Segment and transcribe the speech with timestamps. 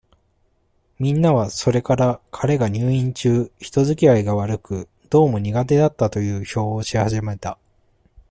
[0.97, 7.59] みんなは、それから、彼が入院中、人づきあいが悪く、どうも苦手だったという評をし始めた。